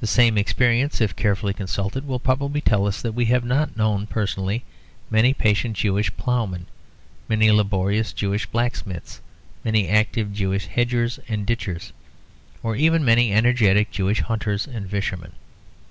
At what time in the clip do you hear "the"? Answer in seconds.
0.00-0.06